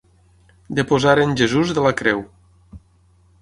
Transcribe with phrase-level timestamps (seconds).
[0.79, 2.25] Deposaren Jesús de la creu.